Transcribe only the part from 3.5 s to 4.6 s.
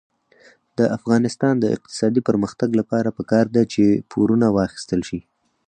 ده چې پورونه